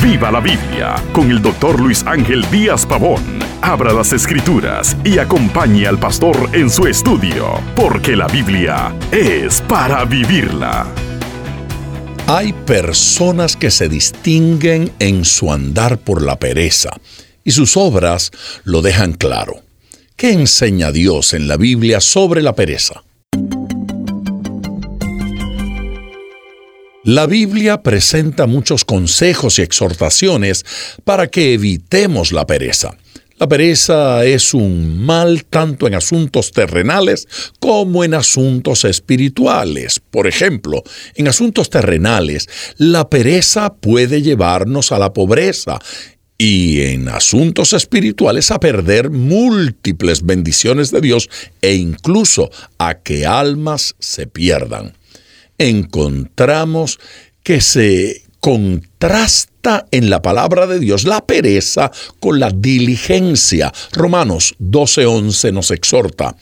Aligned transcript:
Viva 0.00 0.30
la 0.30 0.38
Biblia 0.38 0.94
con 1.12 1.28
el 1.28 1.42
doctor 1.42 1.80
Luis 1.80 2.04
Ángel 2.06 2.48
Díaz 2.52 2.86
Pavón. 2.86 3.20
Abra 3.62 3.92
las 3.92 4.12
escrituras 4.12 4.96
y 5.02 5.18
acompañe 5.18 5.88
al 5.88 5.98
pastor 5.98 6.50
en 6.52 6.70
su 6.70 6.86
estudio, 6.86 7.60
porque 7.74 8.14
la 8.14 8.28
Biblia 8.28 8.94
es 9.10 9.60
para 9.62 10.04
vivirla. 10.04 10.86
Hay 12.28 12.52
personas 12.52 13.56
que 13.56 13.72
se 13.72 13.88
distinguen 13.88 14.92
en 15.00 15.24
su 15.24 15.52
andar 15.52 15.98
por 15.98 16.22
la 16.22 16.38
pereza, 16.38 16.90
y 17.42 17.50
sus 17.50 17.76
obras 17.76 18.30
lo 18.62 18.82
dejan 18.82 19.14
claro. 19.14 19.62
¿Qué 20.14 20.30
enseña 20.30 20.92
Dios 20.92 21.34
en 21.34 21.48
la 21.48 21.56
Biblia 21.56 22.00
sobre 22.00 22.40
la 22.40 22.54
pereza? 22.54 23.02
La 27.04 27.26
Biblia 27.26 27.82
presenta 27.82 28.46
muchos 28.46 28.84
consejos 28.84 29.58
y 29.58 29.62
exhortaciones 29.62 30.64
para 31.02 31.26
que 31.26 31.54
evitemos 31.54 32.30
la 32.30 32.46
pereza. 32.46 32.96
La 33.38 33.48
pereza 33.48 34.24
es 34.24 34.54
un 34.54 35.04
mal 35.04 35.44
tanto 35.46 35.88
en 35.88 35.96
asuntos 35.96 36.52
terrenales 36.52 37.26
como 37.58 38.04
en 38.04 38.14
asuntos 38.14 38.84
espirituales. 38.84 39.98
Por 39.98 40.28
ejemplo, 40.28 40.84
en 41.16 41.26
asuntos 41.26 41.70
terrenales, 41.70 42.48
la 42.76 43.10
pereza 43.10 43.74
puede 43.74 44.22
llevarnos 44.22 44.92
a 44.92 45.00
la 45.00 45.12
pobreza 45.12 45.80
y 46.38 46.82
en 46.82 47.08
asuntos 47.08 47.72
espirituales 47.72 48.52
a 48.52 48.60
perder 48.60 49.10
múltiples 49.10 50.24
bendiciones 50.24 50.92
de 50.92 51.00
Dios 51.00 51.28
e 51.62 51.74
incluso 51.74 52.48
a 52.78 52.94
que 52.94 53.26
almas 53.26 53.96
se 53.98 54.28
pierdan 54.28 54.92
encontramos 55.58 56.98
que 57.42 57.60
se 57.60 58.22
contrasta 58.40 59.86
en 59.92 60.10
la 60.10 60.20
palabra 60.20 60.66
de 60.66 60.80
Dios 60.80 61.04
la 61.04 61.24
pereza 61.24 61.92
con 62.18 62.40
la 62.40 62.50
diligencia. 62.50 63.72
Romanos 63.92 64.56
12:11 64.58 65.52
nos 65.52 65.70
exhorta, 65.70 66.36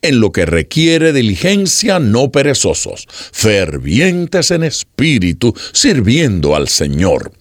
en 0.00 0.20
lo 0.20 0.32
que 0.32 0.46
requiere 0.46 1.12
diligencia, 1.12 1.98
no 1.98 2.30
perezosos, 2.30 3.06
fervientes 3.32 4.50
en 4.50 4.62
espíritu, 4.62 5.54
sirviendo 5.72 6.56
al 6.56 6.68
Señor. 6.68 7.32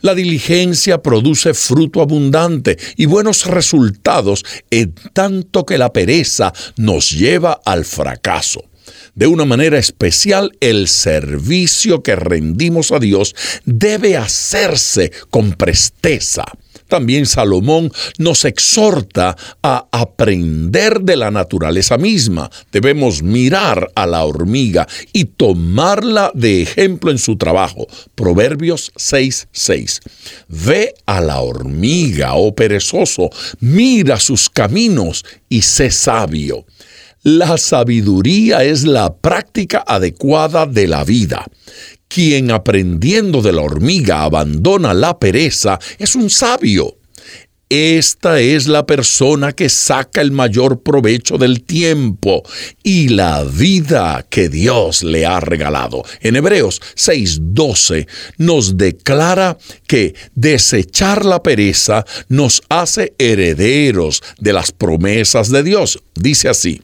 La 0.00 0.14
diligencia 0.14 1.02
produce 1.02 1.54
fruto 1.54 2.00
abundante 2.00 2.78
y 2.96 3.06
buenos 3.06 3.46
resultados 3.46 4.44
en 4.70 4.94
tanto 5.12 5.66
que 5.66 5.78
la 5.78 5.92
pereza 5.92 6.52
nos 6.76 7.10
lleva 7.10 7.60
al 7.64 7.84
fracaso. 7.84 8.67
De 9.18 9.26
una 9.26 9.44
manera 9.44 9.80
especial, 9.80 10.56
el 10.60 10.86
servicio 10.86 12.04
que 12.04 12.14
rendimos 12.14 12.92
a 12.92 13.00
Dios 13.00 13.34
debe 13.64 14.16
hacerse 14.16 15.10
con 15.28 15.54
presteza. 15.54 16.44
También 16.86 17.26
Salomón 17.26 17.90
nos 18.18 18.44
exhorta 18.44 19.36
a 19.60 19.88
aprender 19.90 21.00
de 21.00 21.16
la 21.16 21.32
naturaleza 21.32 21.98
misma. 21.98 22.48
Debemos 22.70 23.20
mirar 23.20 23.90
a 23.96 24.06
la 24.06 24.24
hormiga 24.24 24.86
y 25.12 25.24
tomarla 25.24 26.30
de 26.32 26.62
ejemplo 26.62 27.10
en 27.10 27.18
su 27.18 27.36
trabajo. 27.36 27.88
Proverbios 28.14 28.92
6:6. 28.94 29.98
Ve 30.46 30.94
a 31.06 31.20
la 31.20 31.40
hormiga, 31.40 32.34
oh 32.34 32.54
perezoso, 32.54 33.30
mira 33.58 34.20
sus 34.20 34.48
caminos 34.48 35.24
y 35.48 35.62
sé 35.62 35.90
sabio. 35.90 36.64
La 37.22 37.58
sabiduría 37.58 38.62
es 38.62 38.84
la 38.84 39.16
práctica 39.16 39.82
adecuada 39.86 40.66
de 40.66 40.86
la 40.86 41.02
vida. 41.02 41.46
Quien 42.06 42.50
aprendiendo 42.50 43.42
de 43.42 43.52
la 43.52 43.62
hormiga 43.62 44.22
abandona 44.22 44.94
la 44.94 45.18
pereza 45.18 45.78
es 45.98 46.14
un 46.14 46.30
sabio. 46.30 46.98
Esta 47.70 48.40
es 48.40 48.66
la 48.66 48.86
persona 48.86 49.52
que 49.52 49.68
saca 49.68 50.22
el 50.22 50.32
mayor 50.32 50.82
provecho 50.82 51.36
del 51.36 51.64
tiempo 51.64 52.42
y 52.82 53.08
la 53.08 53.44
vida 53.44 54.24
que 54.30 54.48
Dios 54.48 55.02
le 55.02 55.26
ha 55.26 55.38
regalado. 55.40 56.02
En 56.22 56.36
Hebreos 56.36 56.80
6:12 56.94 58.06
nos 58.38 58.78
declara 58.78 59.58
que 59.86 60.14
desechar 60.34 61.26
la 61.26 61.42
pereza 61.42 62.06
nos 62.28 62.62
hace 62.70 63.12
herederos 63.18 64.22
de 64.38 64.54
las 64.54 64.72
promesas 64.72 65.50
de 65.50 65.62
Dios. 65.62 65.98
Dice 66.14 66.48
así, 66.48 66.80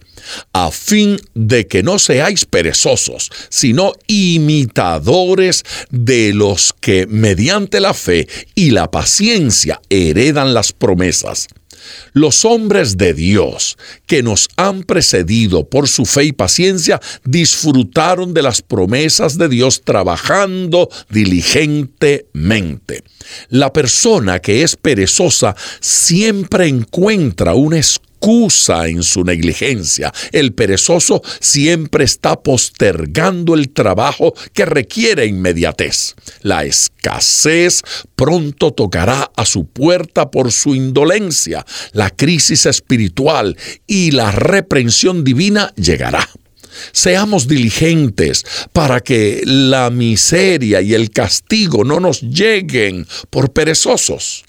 a 0.53 0.71
fin 0.71 1.19
de 1.35 1.67
que 1.67 1.83
no 1.83 1.99
seáis 1.99 2.45
perezosos, 2.45 3.31
sino 3.49 3.93
imitadores 4.07 5.65
de 5.91 6.33
los 6.33 6.73
que 6.73 7.07
mediante 7.07 7.81
la 7.81 7.95
fe 7.95 8.29
y 8.55 8.71
la 8.71 8.91
paciencia 8.91 9.81
heredan 9.89 10.55
las 10.55 10.73
promesas. 10.73 11.49
Los 12.13 12.45
hombres 12.45 12.97
de 12.97 13.13
Dios 13.15 13.77
que 14.07 14.23
nos 14.23 14.49
han 14.57 14.85
precedido 14.85 15.69
por 15.69 15.89
su 15.89 16.07
fe 16.07 16.25
y 16.25 16.33
paciencia 16.33 17.01
disfrutaron 17.25 18.35
de 18.35 18.43
las 18.43 18.63
promesas 18.63 19.37
de 19.39 19.49
Dios 19.49 19.83
trabajando 19.85 20.89
diligentemente. 21.11 23.03
La 23.49 23.73
persona 23.73 24.39
que 24.41 24.63
es 24.63 24.77
perezosa 24.77 25.57
siempre 25.81 26.69
encuentra 26.69 27.55
un 27.55 27.75
escudo 27.75 28.14
en 28.27 29.03
su 29.03 29.23
negligencia. 29.23 30.13
El 30.33 30.55
perezoso 30.55 31.23
siempre 31.41 32.05
está 32.05 32.43
postergando 32.43 33.55
el 33.55 33.69
trabajo 33.71 34.33
que 34.55 34.65
requiere 34.65 35.27
inmediatez. 35.27 36.15
La 36.41 36.65
escasez 36.65 37.83
pronto 38.17 38.73
tocará 38.73 39.31
a 39.37 39.45
su 39.45 39.67
puerta 39.67 40.31
por 40.31 40.53
su 40.53 40.75
indolencia. 40.75 41.67
La 41.93 42.09
crisis 42.09 42.65
espiritual 42.65 43.57
y 43.87 44.13
la 44.13 44.33
reprensión 44.33 45.23
divina 45.23 45.73
llegará. 45.77 46.27
Seamos 46.93 47.47
diligentes 47.47 48.45
para 48.73 49.01
que 49.01 49.43
la 49.45 49.91
miseria 49.91 50.81
y 50.81 50.95
el 50.95 51.11
castigo 51.11 51.85
no 51.85 52.01
nos 52.01 52.23
lleguen 52.23 53.07
por 53.31 53.53
perezosos 53.53 54.45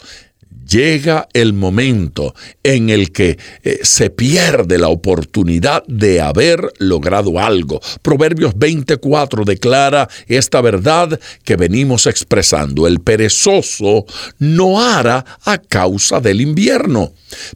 llega 0.75 1.29
el 1.31 1.53
momento 1.53 2.35
en 2.61 2.89
el 2.89 3.13
que 3.13 3.37
eh, 3.63 3.79
se 3.83 4.09
pierde 4.09 4.77
la 4.77 4.89
oportunidad 4.89 5.85
de 5.87 6.19
haber 6.19 6.73
logrado 6.79 7.39
algo. 7.39 7.79
Proverbios 8.01 8.53
24 8.57 9.45
declara 9.45 10.09
esta 10.27 10.59
verdad 10.59 11.17
que 11.45 11.55
venimos 11.55 12.07
expresando. 12.07 12.87
El 12.87 12.99
perezoso 12.99 14.05
no 14.39 14.81
hará 14.81 15.23
a 15.45 15.57
causa 15.59 16.19
del 16.19 16.41
invierno. 16.41 17.13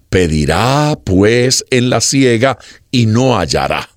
Pedirá 0.09 0.97
pues 1.03 1.65
en 1.71 1.89
la 1.89 1.99
siega 1.99 2.57
y 2.89 3.05
no 3.05 3.37
hallará. 3.37 3.89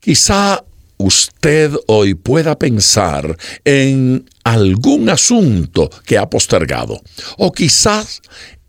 Quizá 0.00 0.62
usted 0.98 1.72
hoy 1.86 2.12
pueda 2.12 2.58
pensar 2.58 3.38
en 3.64 4.28
algún 4.44 5.08
asunto 5.08 5.90
que 6.04 6.18
ha 6.18 6.28
postergado 6.30 7.00
o 7.38 7.50
quizás 7.52 8.20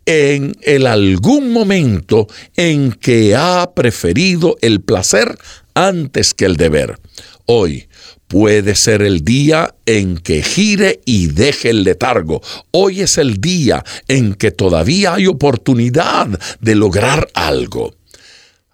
en 0.06 0.56
el 0.62 0.86
algún 0.86 1.52
momento 1.52 2.28
en 2.56 2.92
que 2.92 3.34
ha 3.34 3.72
preferido 3.74 4.56
el 4.62 4.80
placer 4.80 5.36
antes 5.74 6.32
que 6.32 6.44
el 6.46 6.56
deber. 6.56 6.98
Hoy 7.44 7.88
puede 8.28 8.74
ser 8.74 9.02
el 9.02 9.24
día 9.24 9.74
en 9.84 10.16
que 10.16 10.42
gire 10.42 11.00
y 11.04 11.28
deje 11.28 11.70
el 11.70 11.84
letargo. 11.84 12.40
Hoy 12.70 13.02
es 13.02 13.18
el 13.18 13.40
día 13.40 13.84
en 14.08 14.34
que 14.34 14.52
todavía 14.52 15.14
hay 15.14 15.26
oportunidad 15.26 16.28
de 16.60 16.74
lograr 16.74 17.28
algo. 17.34 17.95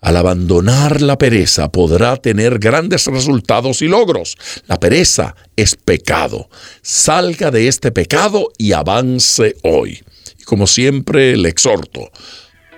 Al 0.03 0.17
abandonar 0.17 1.01
la 1.01 1.17
pereza 1.17 1.71
podrá 1.71 2.17
tener 2.17 2.59
grandes 2.59 3.07
resultados 3.07 3.83
y 3.83 3.89
logros. 3.89 4.37
La 4.67 4.81
pereza 4.81 5.37
es 5.55 5.77
pecado. 5.77 6.51
Salga 6.83 7.53
de 7.53 7.69
este 7.69 7.93
pecado 7.93 8.49
y 8.59 8.73
avance 8.73 9.55
hoy. 9.63 10.03
Y 10.41 10.43
como 10.43 10.67
siempre 10.67 11.37
le 11.37 11.49
exhorto, 11.49 12.11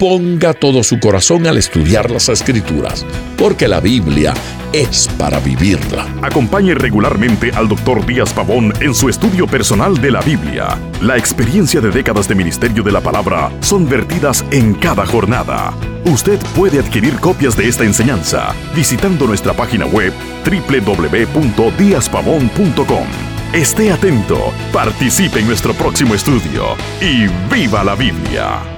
ponga 0.04 0.52
todo 0.52 0.82
su 0.82 1.00
corazón 1.00 1.46
al 1.46 1.56
estudiar 1.56 2.10
las 2.10 2.28
escrituras, 2.28 3.06
porque 3.38 3.66
la 3.66 3.80
Biblia 3.80 4.34
es 4.70 5.08
para 5.16 5.40
vivirla. 5.40 6.06
Acompañe 6.20 6.74
regularmente 6.74 7.50
al 7.54 7.68
doctor 7.68 8.04
Díaz 8.04 8.34
Pavón 8.34 8.74
en 8.82 8.94
su 8.94 9.08
estudio 9.08 9.46
personal 9.46 9.98
de 9.98 10.10
la 10.10 10.20
Biblia. 10.20 10.78
La 11.00 11.16
experiencia 11.16 11.80
de 11.80 11.90
décadas 11.90 12.28
de 12.28 12.34
ministerio 12.34 12.82
de 12.82 12.92
la 12.92 13.00
palabra 13.00 13.50
son 13.60 13.88
vertidas 13.88 14.44
en 14.50 14.74
cada 14.74 15.06
jornada. 15.06 15.72
Usted 16.04 16.38
puede 16.54 16.80
adquirir 16.80 17.14
copias 17.14 17.56
de 17.56 17.66
esta 17.66 17.84
enseñanza 17.84 18.54
visitando 18.76 19.26
nuestra 19.26 19.54
página 19.54 19.86
web 19.86 20.12
www.diazpavón.com. 20.44 23.06
Esté 23.54 23.90
atento, 23.90 24.52
participe 24.70 25.40
en 25.40 25.46
nuestro 25.46 25.72
próximo 25.72 26.14
estudio 26.14 26.76
y 27.00 27.26
viva 27.50 27.82
la 27.82 27.94
Biblia. 27.94 28.73